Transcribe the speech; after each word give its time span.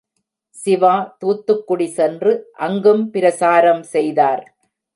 சிவா, 0.55 0.93
தூத்துக்குடி 1.19 1.87
சென்று 1.89 2.31
அங்கும் 2.59 3.03
பிரசாரம் 3.11 3.83
செய்தார். 3.93 4.43